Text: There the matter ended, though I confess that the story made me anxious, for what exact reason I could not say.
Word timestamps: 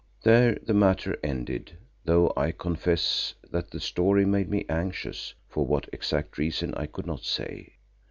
There 0.23 0.57
the 0.63 0.73
matter 0.73 1.15
ended, 1.21 1.77
though 2.05 2.33
I 2.35 2.53
confess 2.53 3.35
that 3.51 3.69
the 3.69 3.79
story 3.79 4.25
made 4.25 4.49
me 4.49 4.65
anxious, 4.67 5.35
for 5.47 5.63
what 5.67 5.87
exact 5.93 6.39
reason 6.39 6.73
I 6.73 6.87
could 6.87 7.05
not 7.05 7.23
say. 7.23 7.73